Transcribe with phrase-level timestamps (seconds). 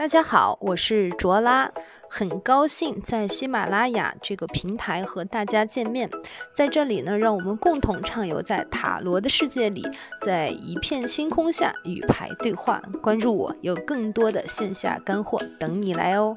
[0.00, 1.70] 大家好，我是卓拉，
[2.08, 6.08] 很高兴在喜马拉雅这个平台和大家见面。
[6.54, 9.86] 在这里呢，让我们共同畅游在塔罗的世界里，
[10.22, 12.80] 在一片星空下与牌对话。
[13.02, 16.34] 关注我，有更多的线下干货等你来哦。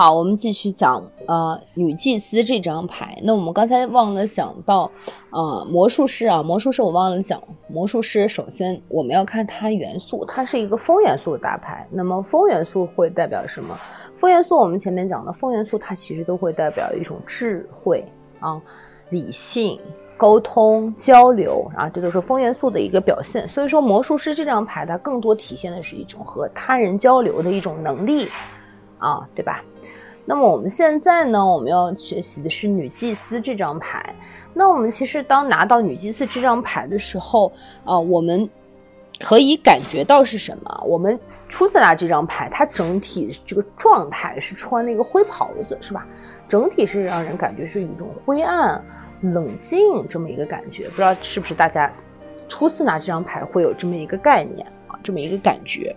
[0.00, 3.18] 好，我们继续讲呃女祭司这张牌。
[3.24, 4.88] 那我们刚才忘了讲到
[5.30, 7.42] 呃魔术师啊，魔术师我忘了讲。
[7.66, 11.84] 魔术师首先我们要看它元素，它是一个风元素的大牌。
[11.90, 13.76] 那么风元素会代表什么？
[14.14, 18.04] 风元素我们前面讲的风元素，它其实都会代表一种智慧
[18.38, 18.62] 啊、
[19.10, 19.80] 理性、
[20.16, 23.48] 沟通、交流啊，这都是风元素的一个表现。
[23.48, 28.28] 所以说魔术师这张牌，它更多体现的是一种和他人交流的一种能力。
[28.98, 29.62] 啊，对吧？
[30.24, 34.14] 那么我们现在呢，我们要学习的是女祭司这张牌。
[34.52, 37.50] 那我们其实当拿到女祭司这张牌的时候，
[37.82, 38.46] 啊，我们
[39.18, 40.84] 可以感觉到是什么？
[40.84, 46.06] 我们初次拿这张牌，它整体这个状态是穿了一个灰袍子，是吧？
[46.46, 48.84] 整体是让人感觉是一种灰暗、
[49.22, 50.90] 冷静这么一个感觉。
[50.90, 51.90] 不知道是不是大家
[52.48, 55.96] 初次拿这张牌会有这么一个概念啊，这么一个感觉。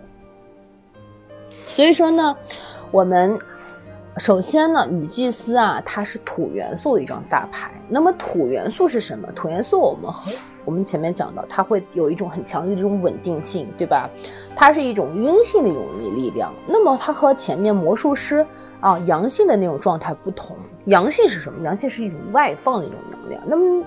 [1.66, 2.34] 所以说呢。
[2.92, 3.38] 我们
[4.18, 7.72] 首先呢，女祭司啊，它是土元素的一张大牌。
[7.88, 9.32] 那么土元素是什么？
[9.32, 10.30] 土元素我们和
[10.66, 14.10] 我们前面讲到，它会有一种很强的这种稳定性，对吧？
[14.54, 16.52] 它是一种阴性的一种力量。
[16.66, 18.46] 那么它和前面魔术师
[18.80, 20.54] 啊阳性的那种状态不同。
[20.84, 21.64] 阳性是什么？
[21.64, 23.42] 阳性是一种外放的一种能量。
[23.46, 23.84] 那么，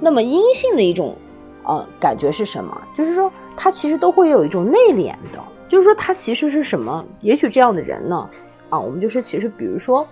[0.00, 1.14] 那么阴性的一种
[1.62, 2.74] 啊感觉是什么？
[2.94, 5.38] 就是说它其实都会有一种内敛的。
[5.74, 7.04] 就是说，他其实是什么？
[7.20, 8.30] 也许这样的人呢，
[8.70, 10.06] 啊，我们就是其实，比如说，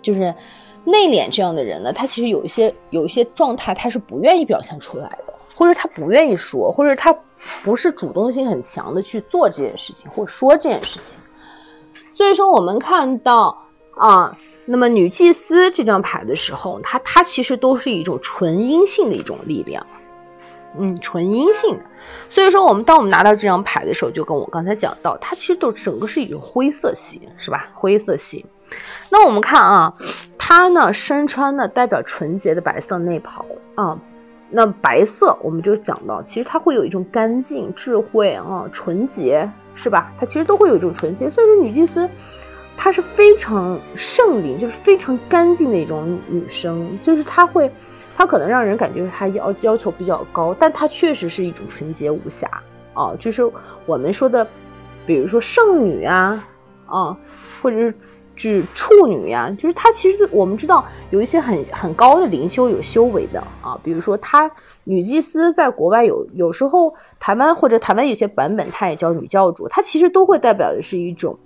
[0.00, 0.34] 就是
[0.84, 7.14] 内敛这样的人呢，他其实有一些有一些状态，他是不愿意表现出来的，或者他不愿意说，或者他
[7.62, 11.20] 不是主动性很强的去做这件事情，或者说这件事情。
[12.14, 14.34] 所以说，我们看到啊，
[14.64, 19.86] 那么女祭司这张牌的时候，它它其实都是一种纯阴性的一种力量。
[20.78, 21.84] 嗯，纯阴性的，
[22.30, 27.68] 所以说我们当我们拿到这张牌的时候，就跟我刚才讲到，它其实都整个是一种灰色系，是吧？
[27.74, 28.46] 灰色系。
[29.10, 29.94] 那我们看啊，
[30.38, 33.44] 它呢身穿的代表纯洁的白色内袍
[33.74, 33.98] 啊，
[34.48, 40.10] 那白色我们就讲到，其实它会有一种干净、智慧啊、纯洁，是吧？
[40.18, 41.28] 它其实都会有一种纯洁。
[41.28, 42.08] 所以说女祭司，
[42.78, 47.70] 她是非常圣灵，就是非常干净的一种女生，就是她会。
[48.14, 52.48] 她可能让人感觉她要要求比较高，但她确实是一种纯洁无瑕
[52.94, 53.42] 啊，就是
[53.86, 54.46] 我们说的，
[55.06, 56.46] 比如说圣女啊，
[56.86, 57.16] 啊，
[57.62, 57.94] 或者是
[58.34, 64.50] 是处女呀，就是她其实我们知道有一些很很高的灵修有修为的啊，比如说她
[64.84, 71.38] 女祭司在国外有有时候台湾或者台湾有些版本她也叫女教主，她其实都会代表的是一种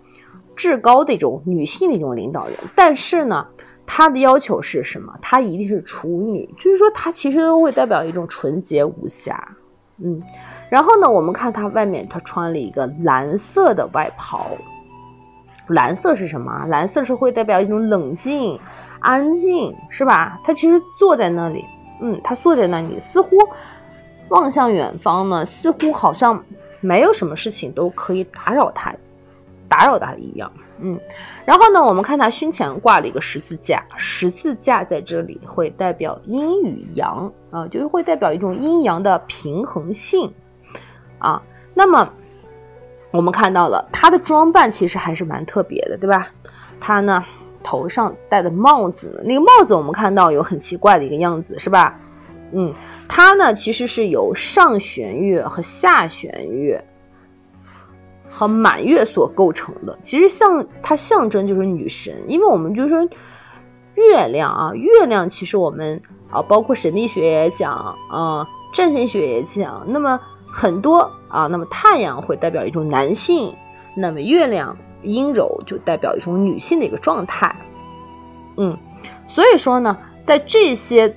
[0.56, 3.46] 至高的一种女性的一种领导人，但是呢。
[3.86, 5.16] 她的要求是什么？
[5.22, 9.56] 她一定是处女，就是说她其实都会代表一种纯洁无瑕，
[9.98, 10.20] 嗯。
[10.68, 14.48] 然后呢，我们看她外面，她穿了一个蓝色的外袍。
[15.68, 16.66] 蓝色是什么？
[16.68, 18.58] 蓝色是会代表一种冷静、
[19.00, 20.40] 安静，是吧？
[20.44, 21.64] 她其实坐在那里，
[22.00, 23.36] 嗯，她坐在那里，似乎
[24.28, 26.44] 望向远方呢，似乎好像
[26.80, 28.94] 没有什么事情都可以打扰她，
[29.68, 30.52] 打扰她一样。
[30.78, 31.00] 嗯，
[31.44, 40.32] 然后呢，我们看他胸前挂了一个十字架，十字架在这里会代表阴与阳啊，就是会代表一种阴阳的平衡性
[41.18, 41.42] 啊。
[41.72, 42.12] 那么
[43.10, 46.28] 我们看到了他的装扮其实还是蛮特别的，对吧？
[46.78, 47.24] 他呢
[47.62, 51.98] 头上戴的帽子，那个帽子我们看到有很奇怪的一个样子，是吧？
[52.52, 52.72] 嗯，
[53.08, 56.84] 他呢其实是由上弦月和下弦月。
[58.36, 63.02] 和满月所构成的，其实象它象征就是女神，因为我们就说
[63.94, 65.98] 月亮啊，月亮其实我们
[66.30, 67.72] 啊，包括神秘学也讲
[68.10, 70.20] 啊，占星学也讲，那么
[70.52, 73.54] 很多啊，那么太阳会代表一种男性，
[73.96, 77.56] 那么月亮阴柔就代表一种女性的一个状态，
[78.58, 78.76] 嗯，
[79.26, 79.96] 所以说呢，
[80.26, 81.16] 在这些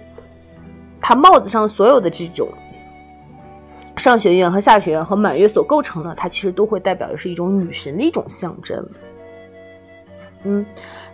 [1.01, 2.47] 它帽子上所有的这种。
[3.99, 8.83] 上学院和下学院和满月所构成的，它其实都会代表的是一种女神的一种象征。
[10.45, 10.65] 嗯，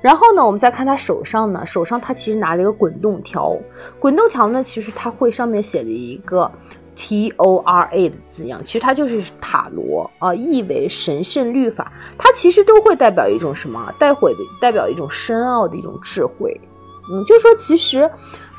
[0.01, 3.57] 然后呢，我们再看他手上呢，手上他其实拿了一个滚动条，
[3.99, 6.49] 滚动条呢，其实它会上面写着一个
[6.95, 13.91] T O R A 的字样，其实它就是塔罗啊，意为神圣律法，它其实都会代表一种什么？
[13.97, 16.55] 代会的代表一种深奥的一种智慧。
[17.11, 18.07] 嗯，就说其实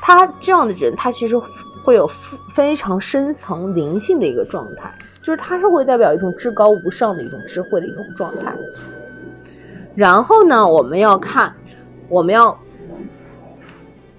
[0.01, 1.41] 他这样的人，他其实。
[1.87, 2.05] 会有
[2.53, 4.93] 非常深层灵性的一个状态，
[5.23, 8.53] 就是它是会代表一种至高无上的一种智慧的一种状态。
[9.95, 11.55] 然后呢，我们要看，
[12.09, 12.59] 我们要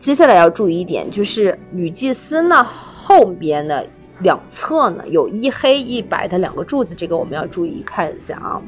[0.00, 3.87] 接下来要注意一点，就是女祭司呢后边的
[4.21, 8.62] 两侧呢有一黑一白的两个柱子，这个我们要注意看一下啊。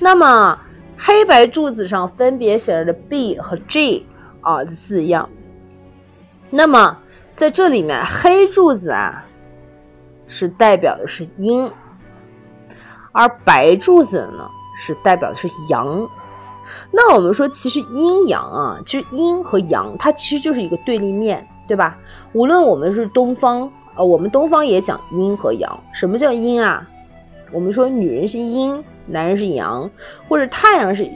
[0.00, 0.58] 那么
[0.98, 4.04] 黑白柱子上分别写着 B 和 G
[4.40, 5.30] 啊的字样。
[6.50, 6.98] 那么
[7.40, 9.24] 在这里面，黑柱子啊
[10.28, 11.72] 是代表的是阴，
[13.12, 14.46] 而白柱子呢
[14.78, 16.06] 是代表的是阳。
[16.90, 21.96] 那我们说，其实阴阳啊，其实阴和阳它其实就是一个对立面，对吧？
[22.34, 25.82] 无论我们是东方，呃，我们东方也讲阴和阳。
[25.94, 26.86] 什么叫阴啊？
[27.52, 29.90] 我们说女人是阴，男人是阳，
[30.28, 31.10] 或者太阳是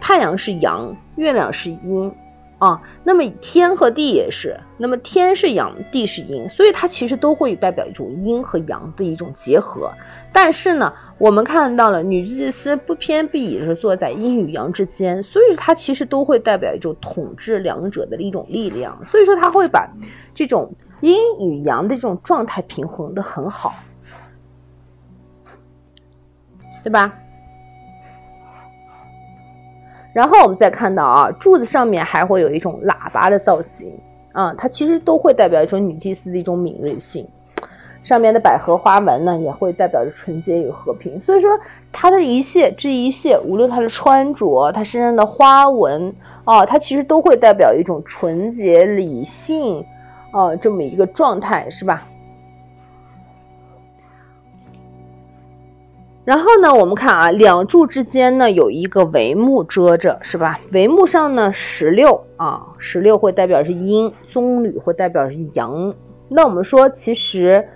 [0.00, 2.14] 太阳是阳，月亮是阴。
[2.66, 9.92] 啊，那么天和地也是，那么天是阳，地是阴，所以它其实都会代表一种阴和阳的一种结合。
[10.32, 19.00] 但是呢，我们看到了女祭司不偏不倚是坐在阴与阳之间，所以它其实都会代表一种统治两者的一种力量。
[19.06, 19.88] 所以说，它会把
[20.34, 20.72] 这种
[21.02, 23.74] 阴与阳的这种状态平衡的很好，
[26.82, 27.12] 对吧？
[30.16, 33.92] 然后我们再看到啊，柱子上面还会有一种喇叭的造型
[34.32, 37.28] 啊，它其实都会代表一种女祭司的一种敏锐性。
[38.02, 41.20] 上面的百合花纹呢，也会代表着纯洁与和平。
[41.20, 41.50] 所以说，
[41.92, 46.10] 它的一切这一切，无论它的穿着，它身上的花纹
[46.46, 49.84] 啊，它其实都会代表一种纯洁、理性
[50.30, 52.06] 啊这么一个状态，是吧？
[56.26, 60.58] 然后呢，我们看啊，两柱之间呢有一个帷幕遮着，是吧？
[60.72, 65.94] 帷幕上呢石榴啊，石榴会代表是阴，棕榈会代表是阳。
[66.26, 67.68] 那我们说，其实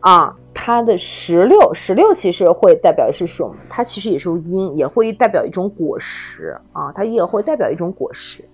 [0.00, 3.56] 啊，它的石榴，石榴其实会代表是什么？
[3.70, 8.44] 它其实也是阴，也会代表一种果实啊，它也会代表一种果实。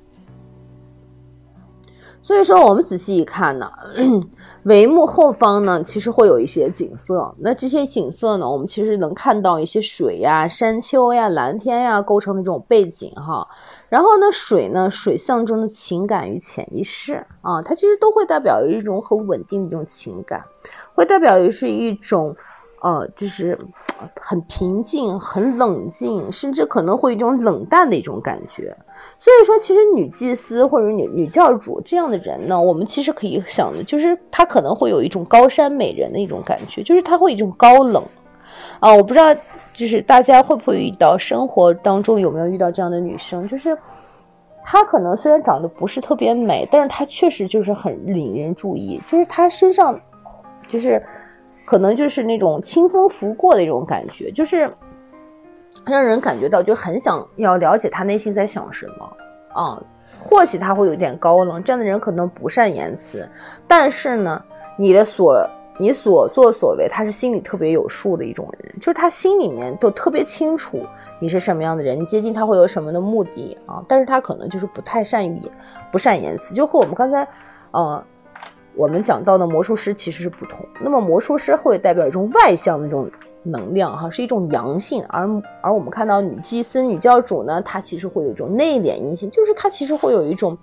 [2.23, 3.69] 所以说，我们仔细一看呢，
[4.65, 7.35] 帷幕后方呢，其实会有一些景色。
[7.39, 13.49] 那这些景色呢，我们其实能看到一些水呀、山丘呀、蓝天呀构成的这种背景哈。
[13.89, 20.45] 然后呢，水呢，水象征的情感与潜意识啊，它其实都会代表一种很稳定的这种情感，
[20.95, 22.37] 会代表于是一种。
[22.83, 23.57] 呃，就是
[24.21, 28.77] 很平静、很冷静，甚至可能会有一种冷淡的一种感觉。
[29.21, 38.03] 所以说，其实女祭司或者女女教主这样的人呢，我们其实可以想的，就是她可能会有一种高山美人的一种感觉，就是她会有一种高冷。
[38.81, 39.33] 啊，我不知道，
[39.73, 43.79] 就是大家会不会遇到生活当中有没有遇到这样的女生，就是
[44.65, 50.01] 她可能虽然长得不是特别美，但是她确实就是很引人注意，就是她身上
[50.67, 51.01] 就是。
[51.65, 54.71] 可能就是那种清风拂过的一种感觉，就是
[55.87, 59.17] 让人感觉到就很想要了解他内心在想什么
[59.55, 59.83] 啊。
[60.19, 63.29] 或许他会有点高冷，这样的人可能不善言辞，
[63.67, 64.41] 但是呢，
[64.77, 65.45] 你的所
[65.79, 70.87] 你所作所为，他是心里特别有数的一种人，就是他心里面都特别清楚
[71.19, 73.83] 你是什么样的人，你接近他会有什么的目的啊。
[73.89, 75.41] 但是他可能就是不太善于
[75.91, 77.27] 不善言辞，就和我们刚才
[77.73, 78.05] 呃。
[78.75, 83.11] 我们讲到的魔术师其实是不同，那么魔术师会代表一种外向的这种
[83.43, 85.29] 能量，哈，是一种阳性，而
[85.61, 90.57] 而我们看到女祭司、女教主呢，她其实会有一种内敛阴性，就是她其实会有一种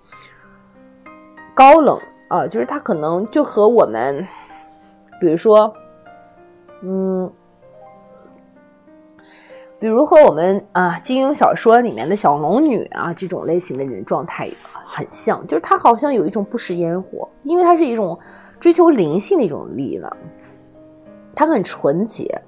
[1.54, 2.00] 高冷
[2.30, 4.26] 啊，就是她可能就和我们，
[5.20, 5.74] 比如说，
[6.82, 7.32] 嗯，
[9.80, 14.50] 比如和我们啊金庸小说里面的小龙女啊这种类型的人状态。
[15.00, 18.20] 很像，就是他好像有一种不食烟火，因为他是一种
[18.60, 20.18] 追求灵性的一种力量，
[21.34, 22.42] 他很纯洁，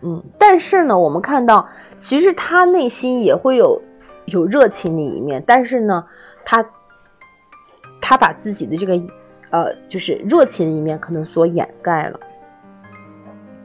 [0.00, 3.78] 嗯，但是呢，我们看到其实他内心也会有
[4.24, 6.02] 有热情的一面，但是呢，
[6.46, 6.64] 他
[8.00, 8.98] 他把自己的这个
[9.50, 12.18] 呃，就是热情的一面可能所掩盖了。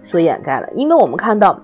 [0.03, 1.59] 所掩盖了，因为我们看到，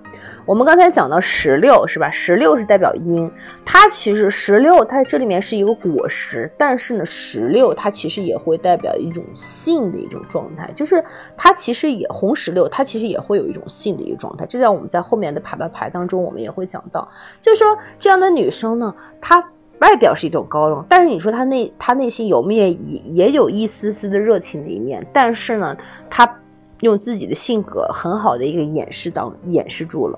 [0.45, 2.09] 我们刚才讲到石榴是吧？
[2.09, 3.29] 石榴是代表阴，
[3.65, 11.03] 它其实石榴它这里面是一个果实，但是呢，石榴它其实也会代表一种性的一种状态，就是
[11.35, 14.45] 它其实也红石榴，它其实也会有一种性的一个状态。
[14.45, 17.09] 这在我们在后面的牌的牌当中，我们也会讲到，
[17.41, 25.75] 就是说这样的女生呢，她外表是一种高冷，但是你说她内她内心有没有也也有一丝丝的热情的一面，但是呢，
[26.09, 26.38] 她。
[26.81, 30.17] 用自己的性格很好的一个掩饰当掩饰住了，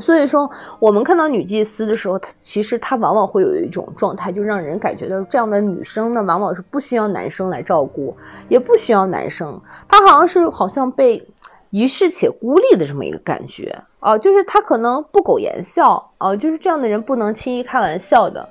[0.00, 8.16] 所以说，我们看到女祭司的时候，她其实她往往会有一种状态，就让人感觉到这样的女生呢，往往是不需要男生来照顾，
[8.48, 11.26] 也不需要男生，她好像是好像被
[11.70, 13.82] 遗世且孤立的这么一个感觉。
[14.00, 18.48] 啊，就是她可能不苟言笑啊，就是这样的人不能轻易开玩笑的，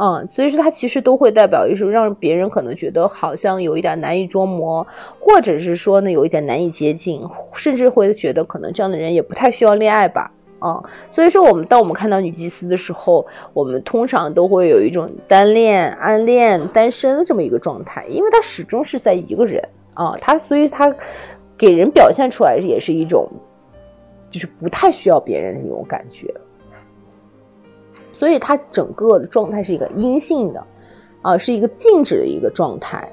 [0.00, 4.86] 嗯，所以说她其实都会代表就是让别人可能觉得好像有一点难以捉摸，
[5.18, 7.20] 或者是说呢有一点难以接近，
[7.54, 10.30] 甚至会觉得可能这样的人也不太需要恋爱吧。
[10.60, 19.62] 啊，所以说我们当我们看到女祭司的时候，我们通常都会有一种单恋、暗恋、单身的这么一个状态，因为她始终是在一个人
[19.94, 20.92] 啊，她所以她
[21.56, 23.28] 给人表现出来也是一种，
[24.30, 26.32] 就是不太需要别人的这种感觉，
[28.18, 30.66] 所以她整个的状态是一个阴性的，
[31.22, 33.08] 啊，是一个静止的一个状态。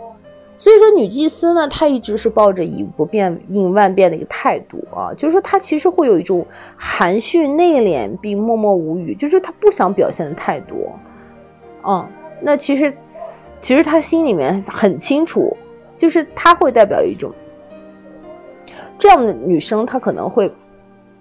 [0.57, 6.43] 所以说，女祭司呢，她一直是抱着以不变应万变的一个态度啊，就是说她其实会有一种
[6.75, 10.97] 含蓄内敛并默默无语，就是她不想表现的太多，
[11.81, 12.09] 啊，
[12.41, 12.91] 那其实
[13.61, 15.55] 其实她心里面很清楚，
[15.97, 17.31] 就是她会代表一种
[18.97, 20.49] 这样的女生，她可能会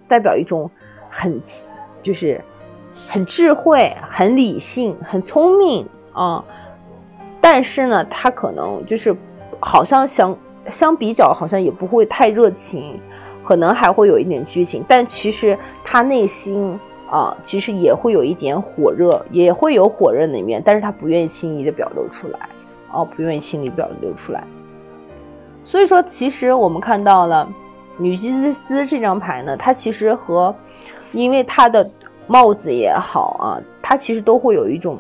[0.07, 0.71] 代表一种
[1.11, 1.43] 很
[2.01, 2.41] 就是
[3.09, 6.45] 很智慧、很理性、很聪明啊。
[7.41, 9.15] 但是呢，他可能就是
[9.61, 10.37] 好像相
[10.71, 12.99] 相比较，好像也不会太热情，
[13.45, 14.83] 可能还会有一点拘谨。
[14.89, 16.79] 但其实他内心
[17.11, 22.49] 啊，其实也会有一点火热，也会有火热的一面，但是他不愿意轻易的表露出来，
[22.91, 24.43] 哦，不愿意轻易表露出来。
[25.67, 27.49] 所以说，其实我们看到了
[27.99, 30.55] 女祭司这张牌呢，它其实和
[31.13, 31.91] 因为它的
[32.27, 34.99] 帽子也好啊，它其实都会有一种。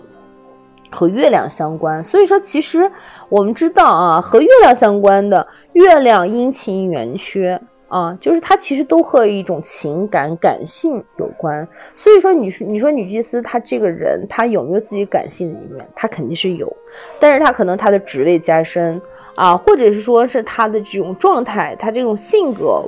[0.90, 2.88] 和月亮相关，所以说其实
[3.28, 11.66] 我们知道啊，和月亮相关的月亮阴晴圆缺啊，就是它其实都和一种情感感性有关。
[11.96, 15.84] 所以说，你说你说女祭司她这个人，她有没有自己感性的一面？
[15.96, 16.72] 她肯定是有，
[17.18, 19.02] 但是她可能她的职位加深
[19.34, 22.84] 啊，或者是说是她的这种状态，她这种性格。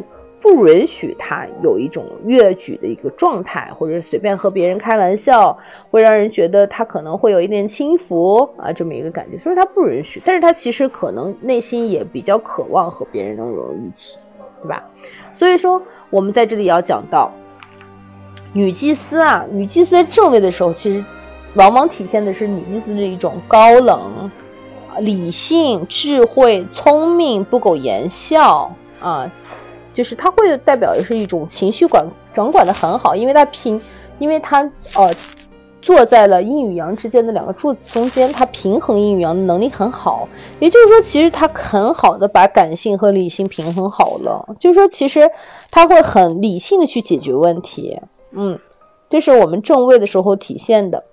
[0.46, 5.58] 不允许他有一种越矩的一个状态，或者随便和别人开玩笑，
[5.90, 10.22] 会让人觉得他可能会有一点轻浮啊，这么一个感觉，所以他不允许。
[10.24, 14.18] 但是他其实可能内心也比较渴望和别人能融入一起，
[14.62, 14.84] 对吧？
[15.34, 17.32] 所以说，我们在这里要讲到
[18.52, 21.04] 女祭司啊，女祭司在正位的时候，其实
[21.54, 24.30] 往往体现的是女祭司的一种高冷、
[25.00, 29.28] 理性、智慧、聪明、不苟言笑啊。
[29.96, 33.80] 就是他会代表的是一种情绪管掌管的很好，因为他平，
[34.18, 34.60] 因为他
[34.94, 35.10] 呃
[35.80, 40.28] 坐在了阴与阳之间的两个柱子中间，他平衡阴与阳的能力很好。
[40.60, 44.54] 也就是说，其实他很好的把感性和理性平衡好了。
[44.60, 45.30] 就是说，其实
[45.70, 47.98] 他会很理性的去解决问题。
[48.32, 48.58] 嗯，
[49.08, 51.04] 这是我们正位的时候体现的。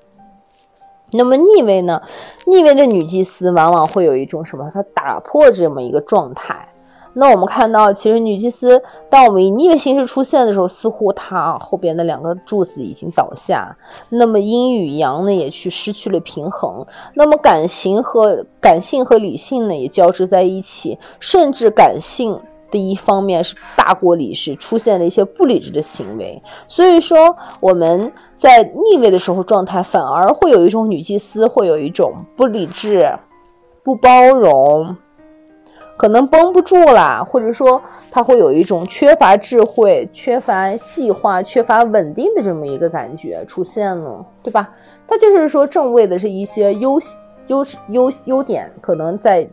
[1.11, 2.01] 那么逆位呢？
[2.47, 4.69] 逆位的女祭司往往会有一种什么？
[4.73, 6.67] 她打破这么一个状态。
[7.13, 13.77] 那我们看到，其实女祭司，当我们以逆位形式出现的时候，似乎它后边的两个柱子已经倒下，
[14.09, 22.39] 那么阴与阳呢也去失去了平衡，那么感情和感性和理性呢也交织在一起，甚至感性
[22.71, 26.41] 的一方面是大过理智，出现了一些不理智的行为。
[26.67, 33.07] 所以说我们在逆位的时候状态，反而会有一种女祭司会有一种不理智、
[33.83, 34.97] 不包容。
[36.03, 37.81] 可能绷不住啦，或者说
[38.11, 44.69] 他会有一种缺乏智慧、缺乏计划、缺乏稳定的这么一个感觉出现了，对吧？
[45.07, 46.99] 他就是说正位的是一些优
[47.47, 49.47] 优优优点，可能在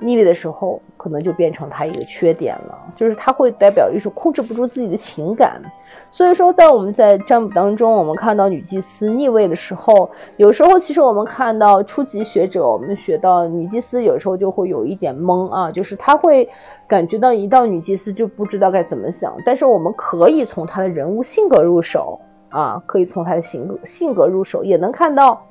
[0.00, 5.62] 逆位的时候，可能就变成他一个缺点了，就是他会代表一种控制不住自己的情感。
[6.10, 10.08] 所以说，在我们在占卜当中，我们看到女祭司逆位的时候，
[10.38, 16.48] 有时候其实我们看到初级学者，我们学到女祭司有时候就会有一点懵啊，就是他会
[16.88, 19.36] 感觉到一到女祭司就不知道该怎么想。
[19.44, 25.42] 但是我们可以从她的人物性格入手啊，可以从她的性格性格入手，也能看到，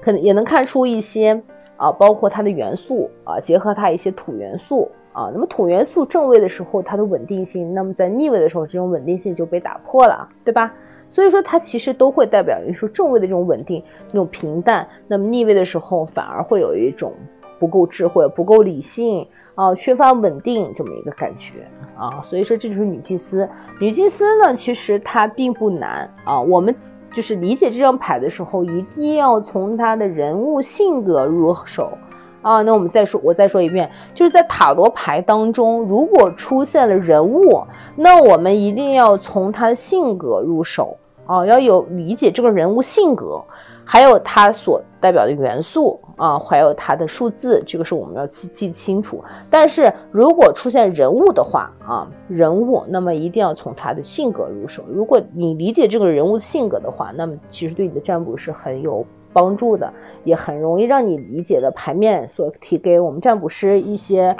[0.00, 1.42] 可能也能看出一些
[1.76, 4.90] 啊，包括它的元素啊，结合它一些土元素。
[5.20, 10.72] 啊，那么土元素正位的时候，它的稳定性；那么在逆位的时候，这种稳定性就被打破了，对吧？
[11.10, 17.12] 所以说它其实都会代表于说正位的这种稳定、那种平淡；那么逆位的时候，反而会有一种
[17.58, 22.22] 不够智慧、不够理性啊，缺乏稳定这么一个感觉啊。
[22.22, 23.46] 所以说这就是女祭司。
[23.78, 26.40] 女祭司呢，其实它并不难啊。
[26.40, 26.74] 我们
[27.12, 31.92] 就是理解这张牌的时候，一定要从她的人物性格入手。
[32.42, 32.62] 啊。
[32.62, 37.62] 那我们再说，我再说一遍，就是在塔罗牌当中，如果出现了人物，
[37.96, 43.42] 那我们一定要从他的性格入手啊，要有理解这个人物性格。
[43.82, 49.20] 还有他所代表的元素啊，还有他的数字，这个是我们要记记清楚。
[49.50, 54.84] 但是如果出现人物的话啊，人物，那么一定要从他的性格入手。
[54.88, 59.92] 如果你理解这个人物的性格的话，那么其实对你的占卜是很有帮助的，
[60.24, 64.36] 也很容易让你理解的牌面所提给我们占卜师一些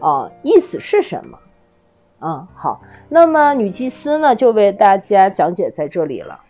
[0.00, 1.38] 啊意思是什么。
[2.18, 6.40] 啊，好，那么女祭司呢就为大家讲解在这里了。